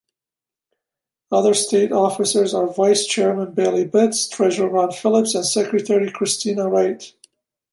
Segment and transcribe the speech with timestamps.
[1.31, 7.13] Other state officers are Vice-Chairman Bailey Betz, Treasurer Ron Phillips, and Secretary Christina Wright.